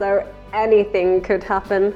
so 0.00 0.26
anything 0.54 1.20
could 1.20 1.44
happen. 1.44 1.94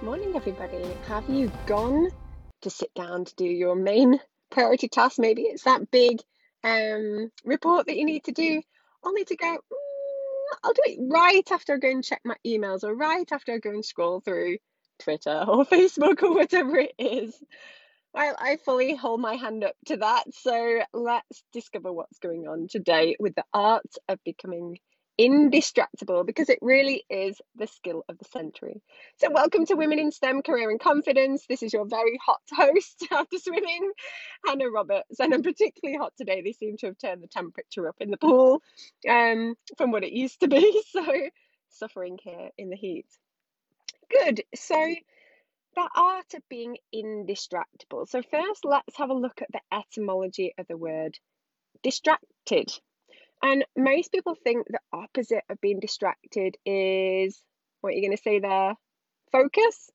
Morning, 0.00 0.32
everybody. 0.34 0.82
Have 1.06 1.28
you 1.28 1.52
gone 1.66 2.08
to 2.62 2.70
sit 2.70 2.88
down 2.94 3.26
to 3.26 3.34
do 3.36 3.44
your 3.44 3.76
main 3.76 4.18
priority 4.50 4.88
task? 4.88 5.18
Maybe 5.18 5.42
it's 5.42 5.64
that 5.64 5.90
big 5.90 6.22
um, 6.64 7.30
report 7.44 7.86
that 7.88 7.96
you 7.98 8.06
need 8.06 8.24
to 8.24 8.32
do, 8.32 8.62
only 9.04 9.26
to 9.26 9.36
go, 9.36 9.46
mm, 9.46 10.56
I'll 10.64 10.72
do 10.72 10.82
it 10.86 10.98
right 11.10 11.52
after 11.52 11.74
I 11.74 11.76
go 11.76 11.90
and 11.90 12.02
check 12.02 12.22
my 12.24 12.36
emails 12.46 12.82
or 12.82 12.94
right 12.94 13.30
after 13.30 13.52
I 13.52 13.58
go 13.58 13.68
and 13.68 13.84
scroll 13.84 14.20
through 14.20 14.56
Twitter 14.98 15.44
or 15.46 15.66
Facebook 15.66 16.22
or 16.22 16.34
whatever 16.34 16.78
it 16.78 16.94
is. 16.98 17.38
Well, 18.14 18.34
I 18.38 18.56
fully 18.64 18.94
hold 18.94 19.20
my 19.20 19.34
hand 19.34 19.62
up 19.62 19.74
to 19.88 19.98
that. 19.98 20.24
So 20.32 20.80
let's 20.94 21.44
discover 21.52 21.92
what's 21.92 22.18
going 22.18 22.48
on 22.48 22.68
today 22.70 23.16
with 23.20 23.34
the 23.34 23.44
art 23.52 23.92
of 24.08 24.18
becoming 24.24 24.78
indistractable 25.18 26.26
because 26.26 26.48
it 26.48 26.58
really 26.60 27.04
is 27.08 27.40
the 27.56 27.66
skill 27.66 28.04
of 28.08 28.18
the 28.18 28.24
century. 28.24 28.82
So, 29.16 29.30
welcome 29.30 29.64
to 29.66 29.74
Women 29.74 29.98
in 29.98 30.10
STEM 30.10 30.42
Career 30.42 30.70
and 30.70 30.80
Confidence. 30.80 31.46
This 31.48 31.62
is 31.62 31.72
your 31.72 31.86
very 31.86 32.18
hot 32.24 32.40
host 32.52 33.06
after 33.12 33.38
swimming, 33.38 33.92
Hannah 34.44 34.70
Roberts. 34.70 35.20
And 35.20 35.32
I'm 35.32 35.42
particularly 35.42 35.98
hot 35.98 36.12
today. 36.16 36.42
They 36.42 36.52
seem 36.52 36.76
to 36.78 36.86
have 36.86 36.98
turned 36.98 37.22
the 37.22 37.28
temperature 37.28 37.88
up 37.88 37.96
in 38.00 38.10
the 38.10 38.16
pool 38.16 38.60
um, 39.08 39.54
from 39.76 39.92
what 39.92 40.04
it 40.04 40.12
used 40.12 40.40
to 40.40 40.48
be. 40.48 40.82
So, 40.90 41.04
suffering 41.70 42.18
here 42.22 42.50
in 42.56 42.70
the 42.70 42.76
heat. 42.76 43.06
Good. 44.10 44.42
So, 44.54 44.94
the 45.74 45.88
art 45.96 46.34
of 46.34 46.42
being 46.48 46.76
indistractable. 46.94 48.08
So, 48.08 48.22
first, 48.22 48.64
let's 48.64 48.96
have 48.96 49.10
a 49.10 49.14
look 49.14 49.42
at 49.42 49.48
the 49.52 49.60
etymology 49.72 50.54
of 50.58 50.66
the 50.68 50.76
word 50.76 51.18
distracted. 51.82 52.72
And 53.44 53.66
most 53.76 54.10
people 54.10 54.34
think 54.34 54.66
the 54.66 54.80
opposite 54.90 55.44
of 55.50 55.60
being 55.60 55.78
distracted 55.78 56.56
is 56.64 57.38
what 57.82 57.90
are 57.90 57.92
you're 57.92 58.08
going 58.08 58.16
to 58.16 58.22
say 58.22 58.38
there 58.38 58.74
focus. 59.32 59.90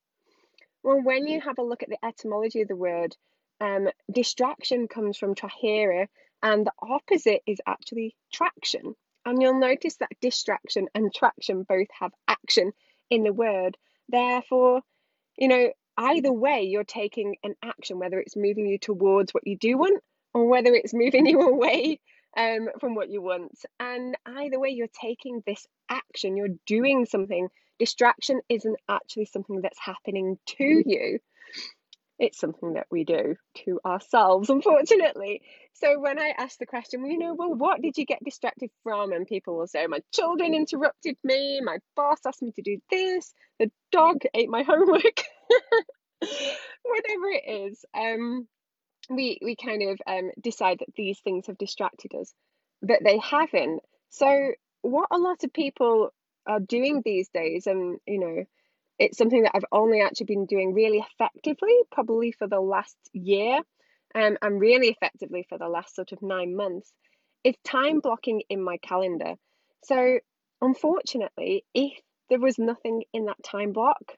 Well, 0.84 1.02
when 1.02 1.26
you 1.26 1.40
have 1.40 1.58
a 1.58 1.64
look 1.64 1.82
at 1.82 1.88
the 1.88 1.98
etymology 2.04 2.62
of 2.62 2.68
the 2.68 2.76
word, 2.76 3.16
um, 3.60 3.88
distraction 4.10 4.86
comes 4.86 5.18
from 5.18 5.34
trahere, 5.34 6.06
and 6.44 6.64
the 6.64 6.72
opposite 6.80 7.42
is 7.44 7.60
actually 7.66 8.14
traction. 8.32 8.94
And 9.26 9.42
you'll 9.42 9.58
notice 9.58 9.96
that 9.96 10.20
distraction 10.20 10.86
and 10.94 11.12
traction 11.12 11.64
both 11.64 11.88
have 11.98 12.12
action 12.28 12.70
in 13.10 13.24
the 13.24 13.32
word. 13.32 13.76
Therefore, 14.08 14.82
you 15.36 15.48
know, 15.48 15.72
either 15.96 16.32
way, 16.32 16.62
you're 16.62 16.84
taking 16.84 17.34
an 17.42 17.56
action, 17.64 17.98
whether 17.98 18.20
it's 18.20 18.36
moving 18.36 18.66
you 18.66 18.78
towards 18.78 19.34
what 19.34 19.46
you 19.46 19.58
do 19.58 19.76
want 19.76 20.00
or 20.34 20.46
whether 20.46 20.72
it's 20.72 20.94
moving 20.94 21.26
you 21.26 21.40
away 21.48 21.98
um, 22.36 22.68
from 22.80 22.94
what 22.94 23.10
you 23.10 23.22
want. 23.22 23.58
And 23.78 24.16
either 24.26 24.58
way, 24.58 24.70
you're 24.70 24.88
taking 25.00 25.42
this 25.46 25.66
action, 25.88 26.36
you're 26.36 26.56
doing 26.66 27.06
something. 27.06 27.48
Distraction 27.78 28.40
isn't 28.48 28.76
actually 28.88 29.26
something 29.26 29.60
that's 29.62 29.78
happening 29.78 30.38
to 30.58 30.82
you. 30.84 31.18
It's 32.18 32.38
something 32.38 32.74
that 32.74 32.86
we 32.90 33.04
do 33.04 33.36
to 33.64 33.80
ourselves, 33.84 34.50
unfortunately. 34.50 35.40
So 35.72 35.98
when 35.98 36.18
I 36.18 36.34
ask 36.36 36.58
the 36.58 36.66
question, 36.66 37.00
well, 37.00 37.10
you 37.10 37.18
know, 37.18 37.34
well, 37.34 37.54
what 37.54 37.80
did 37.80 37.96
you 37.96 38.04
get 38.04 38.22
distracted 38.22 38.70
from? 38.82 39.12
And 39.12 39.26
people 39.26 39.56
will 39.56 39.66
say, 39.66 39.86
my 39.86 40.00
children 40.12 40.54
interrupted 40.54 41.16
me, 41.24 41.62
my 41.62 41.78
boss 41.96 42.18
asked 42.26 42.42
me 42.42 42.52
to 42.52 42.62
do 42.62 42.78
this, 42.90 43.32
the 43.58 43.70
dog 43.90 44.18
ate 44.34 44.50
my 44.50 44.62
homework, 44.62 45.02
whatever 46.20 47.26
it 47.32 47.70
is. 47.70 47.82
Um, 47.96 48.46
we 49.08 49.38
we 49.42 49.56
kind 49.56 49.82
of 49.82 50.00
um, 50.06 50.30
decide 50.40 50.78
that 50.80 50.94
these 50.96 51.18
things 51.20 51.46
have 51.46 51.58
distracted 51.58 52.14
us, 52.14 52.32
but 52.82 52.98
they 53.04 53.18
haven't. 53.18 53.80
So 54.10 54.52
what 54.82 55.08
a 55.10 55.18
lot 55.18 55.44
of 55.44 55.52
people 55.52 56.10
are 56.46 56.60
doing 56.60 57.02
these 57.04 57.28
days, 57.28 57.66
and 57.66 57.98
you 58.06 58.20
know, 58.20 58.44
it's 58.98 59.18
something 59.18 59.42
that 59.42 59.52
I've 59.54 59.64
only 59.72 60.00
actually 60.00 60.26
been 60.26 60.46
doing 60.46 60.74
really 60.74 60.98
effectively, 60.98 61.74
probably 61.90 62.32
for 62.32 62.46
the 62.46 62.60
last 62.60 62.96
year, 63.12 63.60
um, 64.14 64.36
and 64.42 64.60
really 64.60 64.88
effectively 64.88 65.46
for 65.48 65.58
the 65.58 65.68
last 65.68 65.94
sort 65.94 66.12
of 66.12 66.22
nine 66.22 66.56
months, 66.56 66.92
is 67.44 67.54
time 67.64 68.00
blocking 68.00 68.42
in 68.48 68.62
my 68.62 68.76
calendar. 68.78 69.34
So 69.84 70.18
unfortunately, 70.60 71.64
if 71.74 71.92
there 72.28 72.40
was 72.40 72.58
nothing 72.58 73.02
in 73.12 73.26
that 73.26 73.42
time 73.42 73.72
block 73.72 74.16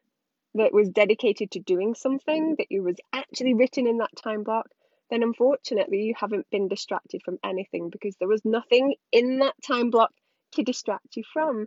that 0.54 0.72
was 0.72 0.90
dedicated 0.90 1.50
to 1.52 1.60
doing 1.60 1.94
something 1.94 2.56
that 2.58 2.70
you 2.70 2.82
was 2.82 2.96
actually 3.12 3.54
written 3.54 3.86
in 3.86 3.98
that 3.98 4.14
time 4.22 4.42
block, 4.42 4.68
then 5.10 5.22
unfortunately 5.22 6.02
you 6.02 6.14
haven't 6.16 6.48
been 6.50 6.68
distracted 6.68 7.22
from 7.24 7.38
anything 7.44 7.90
because 7.90 8.16
there 8.16 8.28
was 8.28 8.44
nothing 8.44 8.94
in 9.12 9.38
that 9.38 9.54
time 9.66 9.90
block 9.90 10.10
to 10.52 10.62
distract 10.62 11.16
you 11.16 11.22
from. 11.32 11.66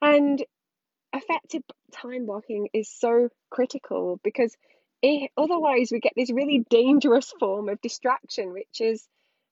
And 0.00 0.44
effective 1.12 1.62
time 1.92 2.26
blocking 2.26 2.68
is 2.72 2.88
so 2.88 3.28
critical 3.50 4.20
because 4.22 4.56
it, 5.02 5.30
otherwise 5.36 5.90
we 5.90 6.00
get 6.00 6.12
this 6.16 6.30
really 6.30 6.64
dangerous 6.70 7.32
form 7.38 7.68
of 7.68 7.80
distraction, 7.80 8.52
which 8.52 8.80
is 8.80 9.06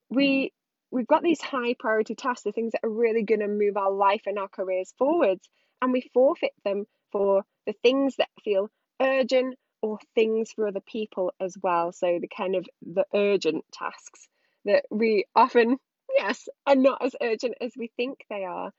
we 0.09 0.51
we've 0.91 1.07
got 1.07 1.23
these 1.23 1.41
high 1.41 1.75
priority 1.77 2.15
tasks, 2.15 2.43
the 2.43 2.51
things 2.51 2.71
that 2.71 2.83
are 2.83 2.89
really 2.89 3.23
going 3.23 3.41
to 3.41 3.47
move 3.47 3.75
our 3.75 3.91
life 3.91 4.23
and 4.25 4.39
our 4.39 4.47
careers 4.47 4.93
forwards, 4.97 5.47
and 5.81 5.91
we 5.91 6.09
forfeit 6.13 6.53
them 6.63 6.85
for 7.17 7.43
the 7.65 7.73
things 7.73 8.15
that 8.17 8.29
feel 8.43 8.69
urgent 9.01 9.55
or 9.81 9.99
things 10.13 10.51
for 10.51 10.67
other 10.67 10.81
people 10.81 11.33
as 11.39 11.57
well. 11.61 11.91
So 11.91 12.19
the 12.21 12.27
kind 12.27 12.55
of 12.55 12.67
the 12.81 13.05
urgent 13.13 13.65
tasks 13.71 14.27
that 14.65 14.85
we 14.91 15.25
often, 15.35 15.77
yes, 16.15 16.47
are 16.65 16.75
not 16.75 17.03
as 17.03 17.15
urgent 17.21 17.55
as 17.61 17.71
we 17.75 17.91
think 17.97 18.19
they 18.29 18.43
are. 18.43 18.71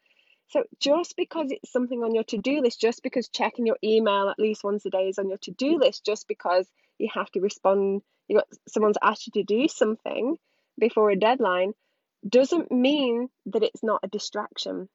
So 0.50 0.65
just 0.81 1.16
because 1.16 1.50
it's 1.50 1.72
something 1.72 2.03
on 2.03 2.15
your 2.15 2.25
to-do 2.25 2.60
list, 2.60 2.81
just 2.81 3.03
because 3.03 3.28
checking 3.28 3.66
your 3.66 3.76
email 3.84 4.28
at 4.31 4.38
least 4.38 4.65
once 4.65 4.87
a 4.87 4.91
day 4.91 5.09
is 5.09 5.19
on 5.19 5.28
your 5.28 5.38
to-do 5.38 5.78
list, 5.78 6.06
just 6.06 6.26
because 6.26 6.66
you 6.99 7.09
have 7.12 7.31
to 7.32 7.41
respond, 7.41 8.03
you 8.28 8.37
got 8.37 8.49
someone's 8.69 8.97
asked 9.03 9.26
you 9.26 9.32
to 9.34 9.43
do 9.43 9.69
something 9.69 10.37
before 10.78 11.10
a 11.10 11.16
deadline, 11.16 11.72
doesn't 12.26 12.72
mean 12.72 13.28
that 13.47 13.62
it's 13.62 13.82
not 13.82 14.00
a 14.03 14.09
distraction. 14.09 14.88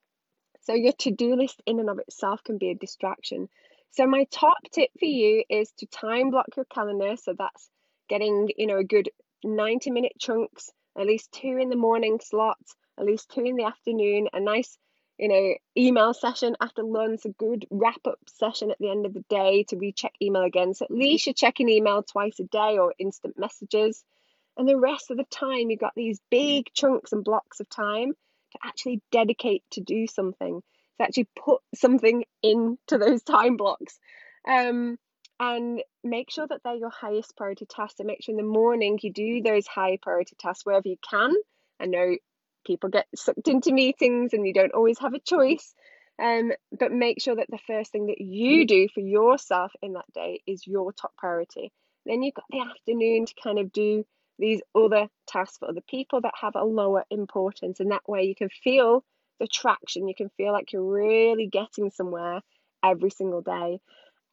So 0.63 0.73
your 0.73 0.93
to-do 0.93 1.35
list 1.35 1.61
in 1.65 1.79
and 1.79 1.89
of 1.89 1.99
itself 1.99 2.43
can 2.43 2.57
be 2.57 2.69
a 2.69 2.75
distraction. 2.75 3.49
So 3.91 4.07
my 4.07 4.25
top 4.31 4.57
tip 4.71 4.89
for 4.97 5.05
you 5.05 5.43
is 5.49 5.71
to 5.77 5.85
time 5.87 6.31
block 6.31 6.47
your 6.55 6.65
calendar. 6.65 7.15
So 7.17 7.35
that's 7.37 7.69
getting, 8.09 8.49
you 8.57 8.67
know, 8.67 8.77
a 8.77 8.83
good 8.83 9.09
90 9.43 9.91
minute 9.91 10.13
chunks, 10.17 10.71
at 10.97 11.05
least 11.05 11.31
two 11.33 11.57
in 11.57 11.69
the 11.69 11.75
morning 11.75 12.19
slots, 12.23 12.75
at 12.97 13.05
least 13.05 13.29
two 13.29 13.43
in 13.43 13.55
the 13.55 13.65
afternoon, 13.65 14.29
a 14.31 14.39
nice, 14.39 14.77
you 15.17 15.27
know, 15.27 15.53
email 15.77 16.13
session 16.13 16.55
after 16.61 16.81
lunch, 16.81 17.25
a 17.25 17.29
good 17.29 17.65
wrap 17.69 18.07
up 18.07 18.19
session 18.27 18.71
at 18.71 18.79
the 18.79 18.89
end 18.89 19.05
of 19.05 19.13
the 19.13 19.25
day 19.29 19.65
to 19.67 19.77
recheck 19.77 20.13
email 20.21 20.43
again. 20.43 20.73
So 20.73 20.85
at 20.85 20.91
least 20.91 21.27
you're 21.27 21.33
checking 21.33 21.69
email 21.69 22.03
twice 22.03 22.39
a 22.39 22.43
day 22.43 22.77
or 22.77 22.93
instant 22.97 23.37
messages. 23.37 24.03
And 24.55 24.67
the 24.67 24.79
rest 24.79 25.11
of 25.11 25.17
the 25.17 25.25
time, 25.25 25.69
you've 25.69 25.79
got 25.79 25.95
these 25.95 26.21
big 26.31 26.71
chunks 26.73 27.11
and 27.11 27.23
blocks 27.23 27.59
of 27.59 27.69
time 27.69 28.13
to 28.53 28.59
actually 28.63 29.01
dedicate 29.11 29.63
to 29.71 29.81
do 29.81 30.07
something 30.07 30.61
to 30.97 31.03
actually 31.03 31.27
put 31.35 31.61
something 31.75 32.23
into 32.41 32.97
those 32.97 33.23
time 33.23 33.57
blocks. 33.57 33.99
Um, 34.47 34.97
and 35.39 35.81
make 36.03 36.31
sure 36.31 36.47
that 36.47 36.61
they're 36.63 36.75
your 36.75 36.91
highest 36.91 37.35
priority 37.35 37.65
tasks 37.65 37.99
and 37.99 38.07
make 38.07 38.23
sure 38.23 38.33
in 38.33 38.37
the 38.37 38.43
morning 38.43 38.99
you 39.01 39.11
do 39.11 39.41
those 39.41 39.67
high 39.67 39.97
priority 40.01 40.35
tasks 40.39 40.65
wherever 40.65 40.87
you 40.87 40.97
can. 41.09 41.33
I 41.79 41.85
know 41.85 42.15
people 42.65 42.89
get 42.89 43.07
sucked 43.15 43.47
into 43.47 43.73
meetings 43.73 44.33
and 44.33 44.45
you 44.45 44.53
don't 44.53 44.73
always 44.73 44.99
have 44.99 45.13
a 45.13 45.19
choice. 45.19 45.73
Um, 46.21 46.51
but 46.77 46.91
make 46.91 47.19
sure 47.19 47.35
that 47.35 47.49
the 47.49 47.59
first 47.65 47.91
thing 47.91 48.05
that 48.05 48.21
you 48.21 48.67
do 48.67 48.87
for 48.93 48.99
yourself 48.99 49.71
in 49.81 49.93
that 49.93 50.05
day 50.13 50.41
is 50.45 50.67
your 50.67 50.93
top 50.93 51.11
priority. 51.17 51.71
Then 52.05 52.21
you've 52.21 52.35
got 52.35 52.45
the 52.51 52.59
afternoon 52.59 53.25
to 53.25 53.33
kind 53.43 53.57
of 53.57 53.73
do 53.73 54.05
these 54.39 54.61
other 54.75 55.07
tasks 55.27 55.57
for 55.57 55.69
other 55.69 55.83
people 55.87 56.21
that 56.21 56.33
have 56.39 56.55
a 56.55 56.63
lower 56.63 57.03
importance, 57.09 57.79
and 57.79 57.91
that 57.91 58.07
way 58.07 58.23
you 58.23 58.35
can 58.35 58.49
feel 58.49 59.03
the 59.39 59.47
traction. 59.47 60.07
You 60.07 60.15
can 60.15 60.29
feel 60.37 60.51
like 60.51 60.71
you're 60.71 60.83
really 60.83 61.47
getting 61.47 61.91
somewhere 61.91 62.41
every 62.83 63.09
single 63.09 63.41
day. 63.41 63.79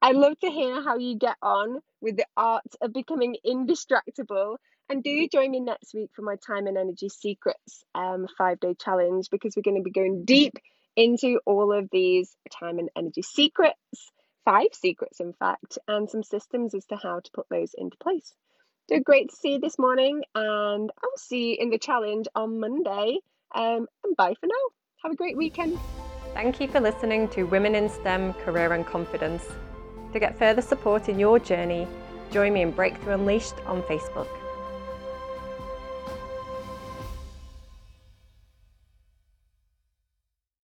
I'd 0.03 0.17
love 0.17 0.39
to 0.41 0.51
hear 0.51 0.83
how 0.83 0.97
you 0.97 1.17
get 1.17 1.37
on 1.43 1.81
with 2.01 2.17
the 2.17 2.27
art 2.37 2.65
of 2.81 2.93
becoming 2.93 3.37
indistractable. 3.47 4.57
And 4.89 5.05
do 5.05 5.29
join 5.29 5.51
me 5.51 5.61
next 5.61 5.95
week 5.95 6.11
for 6.15 6.23
my 6.23 6.37
time 6.37 6.67
and 6.67 6.77
energy 6.77 7.09
secrets 7.09 7.85
um, 7.95 8.27
five 8.37 8.59
day 8.61 8.75
challenge 8.75 9.29
because 9.31 9.55
we're 9.55 9.63
going 9.63 9.77
to 9.77 9.83
be 9.83 9.93
going 9.93 10.25
deep 10.25 10.55
into 10.97 11.41
all 11.47 11.73
of 11.73 11.89
these 11.93 12.35
time 12.59 12.79
and 12.79 12.89
energy 12.97 13.23
secrets, 13.23 13.79
five 14.45 14.69
secrets, 14.73 15.21
in 15.21 15.33
fact, 15.35 15.79
and 15.87 16.11
some 16.11 16.23
systems 16.23 16.75
as 16.75 16.87
to 16.87 16.97
how 16.97 17.21
to 17.21 17.31
put 17.33 17.47
those 17.51 17.73
into 17.77 17.97
place. 17.99 18.35
So 18.89 18.99
great 19.01 19.31
to 19.31 19.37
see 19.37 19.53
you 19.53 19.61
this 19.61 19.79
morning, 19.79 20.23
and 20.35 20.91
I'll 21.03 21.17
see 21.17 21.51
you 21.51 21.57
in 21.61 21.71
the 21.71 21.79
challenge 21.79 22.27
on 22.35 22.59
Monday. 22.59 23.19
Um, 23.55 23.87
and 24.05 24.17
bye 24.17 24.35
for 24.41 24.47
now. 24.47 24.55
Have 25.03 25.13
a 25.13 25.17
great 25.17 25.37
weekend. 25.37 25.79
Thank 26.35 26.61
you 26.61 26.69
for 26.69 26.81
listening 26.81 27.29
to 27.31 27.45
Women 27.45 27.75
in 27.75 27.89
STEM 27.89 28.35
Career 28.35 28.73
and 28.73 28.87
Confidence. 28.87 29.45
To 30.13 30.19
get 30.21 30.39
further 30.39 30.63
support 30.63 31.09
in 31.09 31.19
your 31.19 31.39
journey, 31.39 31.87
join 32.31 32.53
me 32.53 32.63
in 32.63 32.71
Breakthrough 32.71 33.15
Unleashed 33.15 33.55
on 33.67 33.83
Facebook. 33.83 34.29